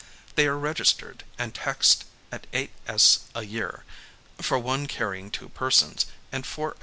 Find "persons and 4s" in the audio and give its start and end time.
5.49-6.73